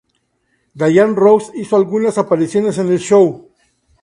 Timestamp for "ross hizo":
1.13-1.75